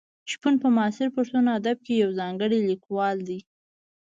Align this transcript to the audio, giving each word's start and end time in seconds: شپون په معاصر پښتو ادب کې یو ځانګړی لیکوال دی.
شپون 0.31 0.53
په 0.61 0.67
معاصر 0.77 1.07
پښتو 1.15 1.39
ادب 1.59 1.77
کې 1.85 1.93
یو 2.03 2.09
ځانګړی 2.19 2.59
لیکوال 2.69 3.17
دی. 3.27 3.39